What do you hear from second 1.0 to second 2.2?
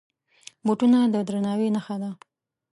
د درناوي نښه ده.